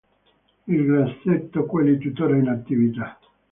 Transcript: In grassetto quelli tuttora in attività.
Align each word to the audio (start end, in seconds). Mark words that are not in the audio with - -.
In 0.65 0.83
grassetto 0.87 1.67
quelli 1.67 1.99
tuttora 1.99 2.35
in 2.35 2.47
attività. 2.47 3.19